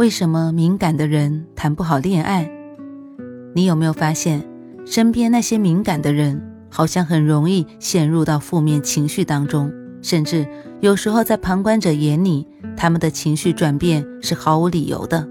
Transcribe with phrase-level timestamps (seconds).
[0.00, 2.50] 为什么敏感的人谈不好恋爱？
[3.54, 4.42] 你有没有发现，
[4.86, 9.70] 身边那些敏感的人，好像很容易陷入到负面情绪当中，
[10.00, 10.48] 甚至
[10.80, 15.28] 有时候在旁观者眼里，他们的情绪转变是毫无理由的。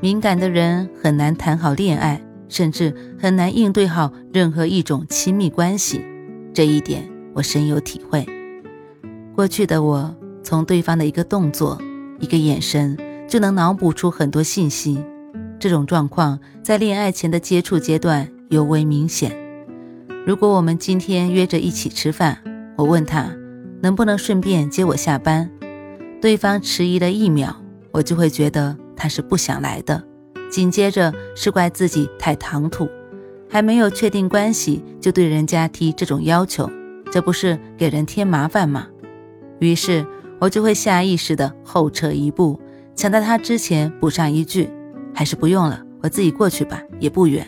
[0.00, 2.18] 敏感的人很难谈好恋爱，
[2.48, 6.00] 甚至很难应对好任何一种亲密关系。
[6.54, 8.24] 这一点我深有体会。
[9.34, 11.78] 过去的我，从对方的一个动作、
[12.20, 12.96] 一个眼神。
[13.28, 15.02] 就能脑补出很多信息，
[15.58, 19.36] 这种状况在恋爱前的接触阶段尤为明显。
[20.24, 22.38] 如果我们今天约着一起吃饭，
[22.76, 23.28] 我问他
[23.82, 25.50] 能不能顺便接我下班，
[26.20, 27.54] 对方迟疑了一秒，
[27.90, 30.02] 我就会觉得他是不想来的，
[30.50, 32.88] 紧接着是怪自己太唐突，
[33.50, 36.70] 还没有确定关系就对人家提这种要求，
[37.10, 38.86] 这不是给人添麻烦吗？
[39.58, 40.06] 于是
[40.38, 42.60] 我就会下意识的后撤一步。
[42.96, 44.70] 抢在他之前补上一句
[45.14, 47.46] ：“还是不用了，我自己过去吧，也不远。”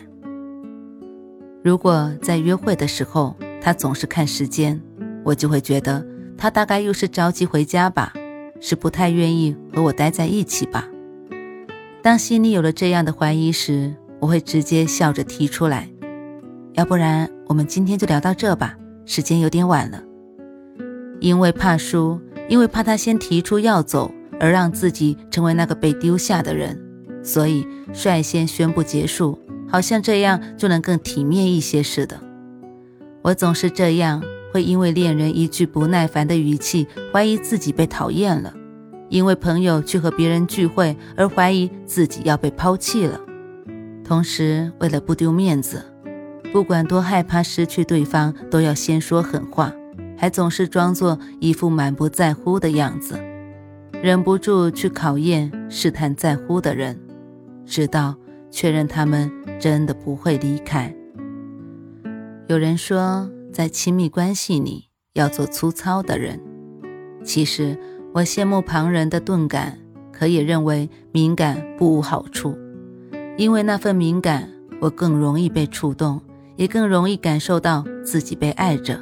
[1.63, 4.79] 如果在约会的时候他总是看时间，
[5.25, 6.05] 我就会觉得
[6.37, 8.13] 他大概又是着急回家吧，
[8.61, 10.87] 是不太愿意和我待在一起吧。
[12.03, 15.89] 当心里有了这样的怀疑时，我会直接笑着提出来
[16.73, 20.01] ：“要不然我们今天就聊到这吧，时间有点晚了。”
[21.19, 24.11] 因为怕输，因为怕他先提出要走。
[24.39, 26.79] 而让自己成为那个被丢下的人，
[27.23, 29.37] 所以率先宣布结束，
[29.67, 32.19] 好像这样就能更体面一些似的。
[33.21, 38.53] 我总是这样，会因为恋人一句不耐烦的语气，怀疑自己被讨厌了；
[39.09, 43.19] 因为朋友去和别人聚会，而怀疑自己要被抛弃了。
[44.05, 45.83] 同时，为了不丢面子，
[46.51, 49.71] 不管多害怕失去对方，都要先说狠话，
[50.17, 53.19] 还总是装作一副满不在乎的样子。
[54.01, 56.97] 忍不住去考验、试探在乎的人，
[57.65, 58.15] 直到
[58.49, 59.29] 确认他们
[59.59, 60.95] 真的不会离开。
[62.47, 66.39] 有人说，在亲密关系里要做粗糙的人。
[67.25, 67.77] 其实，
[68.13, 69.77] 我羡慕旁人的钝感，
[70.13, 72.57] 可也认为敏感不无好处。
[73.37, 74.49] 因为那份敏感，
[74.79, 76.21] 我更容易被触动，
[76.55, 78.97] 也更容易感受到自己被爱着。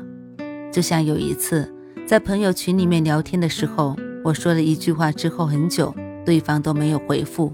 [0.71, 1.71] 就像有一次
[2.03, 3.95] 在朋友群里面聊天的时候。
[4.27, 5.95] 我说了一句话之后，很久
[6.25, 7.53] 对方都没有回复。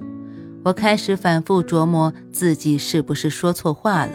[0.63, 4.11] 我开始反复琢磨自己是不是说错话了，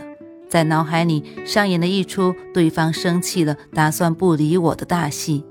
[0.48, 5.44] 在脑海里上演了一出对方生气了，打算不理我的大戏。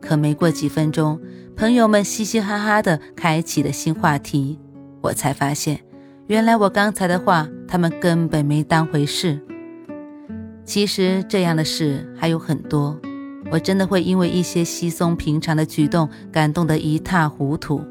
[0.00, 1.20] 可没过几分钟，
[1.56, 4.58] 朋友们嘻嘻哈哈的开启了新话题，
[5.02, 5.78] 我才发现，
[6.26, 9.38] 原来我刚才的话他们根本没当回事。
[10.64, 12.98] 其实这样的事还有很多。
[13.50, 17.82] 我真的会因为一些稀松平常的举动感动得一塌糊涂。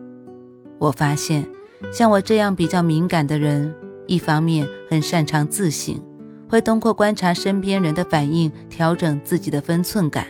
[0.77, 1.45] 我发现，
[1.91, 3.73] 像我这样比较敏感的人，
[4.07, 6.01] 一方面很擅长自省，
[6.47, 10.23] 会通过观察身边人的反应调整自己的分寸感；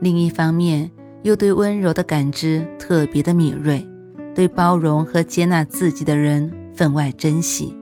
[0.00, 0.90] 另一方面
[1.22, 3.86] 又对温柔的感知特别的敏锐，
[4.34, 7.76] 对包容和接纳自己的人分外珍惜。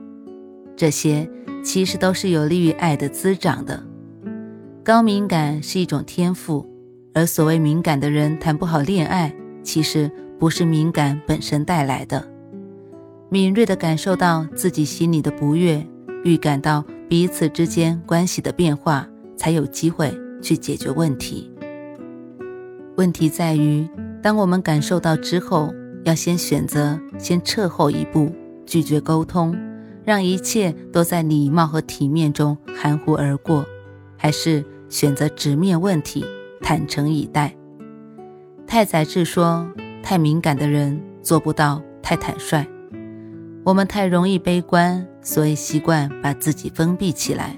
[0.75, 1.29] 这些
[1.63, 3.81] 其实都是有利于爱的滋长的。
[4.87, 6.65] 高敏感是一种天赋，
[7.13, 10.09] 而所谓敏感的人谈不好恋爱，其实
[10.39, 12.25] 不是敏感本身带来的。
[13.27, 15.85] 敏锐地感受到自己心里的不悦，
[16.23, 19.05] 预感到彼此之间关系的变化，
[19.35, 21.51] 才有机会去解决问题。
[22.95, 23.85] 问题在于，
[24.23, 25.69] 当我们感受到之后，
[26.05, 28.33] 要先选择先撤后一步，
[28.65, 29.53] 拒绝沟通，
[30.05, 33.65] 让一切都在礼貌和体面中含糊而过，
[34.15, 34.63] 还是？
[34.89, 36.25] 选择直面问题，
[36.61, 37.55] 坦诚以待。
[38.65, 39.69] 太宰治说
[40.03, 42.65] ：“太敏感的人做不到太坦率。
[43.63, 47.57] 我们太容易悲观，所以习惯把自己封闭起来，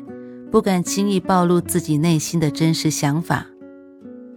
[0.51, 3.45] 不敢轻易暴露自己内心的真实想法。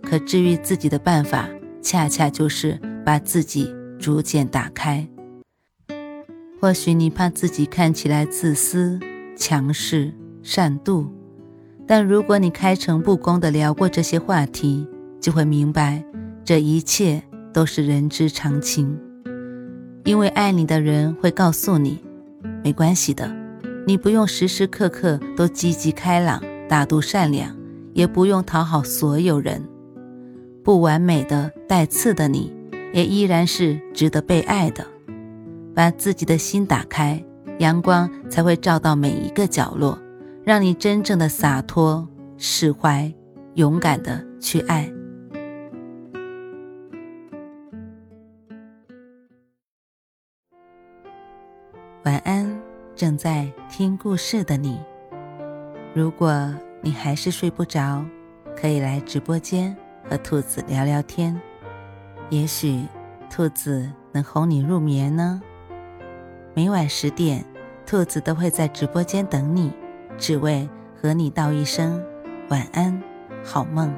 [0.03, 1.49] 可治愈自己的办法，
[1.81, 5.09] 恰恰就是把自己逐渐打开。
[6.61, 9.01] 或许你怕自己看起来自私、
[9.37, 10.13] 强势、
[10.43, 11.07] 善妒。”
[11.95, 14.89] 但如果你开诚布公地聊过这些话题，
[15.21, 16.03] 就会明白，
[16.43, 17.23] 这一切
[17.53, 18.99] 都是人之常情。
[20.05, 22.03] 因为爱你的人会告诉你，
[22.65, 23.31] 没关系的，
[23.87, 27.55] 你不用时时刻刻都积极开朗、大度善良，
[27.93, 29.63] 也不用讨好所有人。
[30.65, 32.51] 不完美的、带刺的你，
[32.95, 34.83] 也依然是值得被爱的。
[35.75, 37.23] 把自己的心打开，
[37.59, 39.99] 阳光才会照到每一个角落，
[40.45, 43.13] 让你真正的洒脱、释怀、
[43.55, 44.93] 勇敢的去爱。
[52.05, 52.61] 晚安，
[52.97, 54.81] 正在听故事的你。
[55.95, 58.05] 如果你还是睡不着，
[58.57, 59.77] 可以来直播间
[60.11, 61.41] 和兔子聊聊天，
[62.31, 62.85] 也许
[63.31, 65.41] 兔子能哄你入眠呢。
[66.53, 67.45] 每晚十点，
[67.87, 69.73] 兔子都会在直播间等你，
[70.19, 70.69] 只为
[71.01, 72.03] 和你道一声
[72.49, 73.03] 晚安，
[73.45, 73.93] 好梦。